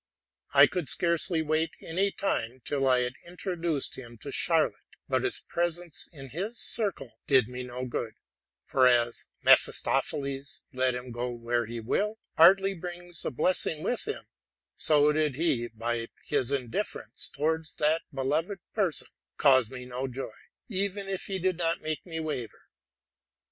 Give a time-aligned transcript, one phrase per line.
[0.55, 5.41] I could scarcely wait any time, till I had introduced him to Charlotte; but his
[5.47, 8.13] presence in this circle did me no good:
[8.65, 14.07] for as Mephistopheles, let him go where he will, hardly bri ings a blessing with
[14.07, 14.25] him;
[14.75, 19.07] so did he, by his indifference tow ards that beloved person,
[19.37, 20.33] cause me no joy,
[20.67, 22.69] even if he did not make me waver.